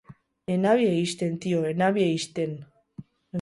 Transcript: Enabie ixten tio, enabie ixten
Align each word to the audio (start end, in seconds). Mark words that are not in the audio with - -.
Enabie 0.53 0.95
ixten 1.01 1.35
tio, 1.43 1.59
enabie 1.73 2.09
ixten 2.15 2.57